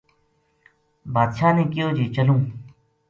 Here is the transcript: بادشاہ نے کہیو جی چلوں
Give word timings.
بادشاہ 1.13 1.53
نے 1.57 1.63
کہیو 1.71 1.87
جی 1.97 2.05
چلوں 2.15 2.39